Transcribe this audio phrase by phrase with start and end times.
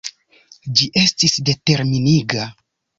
[0.79, 2.53] Ĝi estis determiniga.